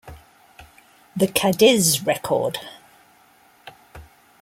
[1.15, 2.57] "The Cadiz Record"